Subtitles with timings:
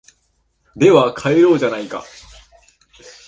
[0.75, 2.03] では帰ろうじゃないか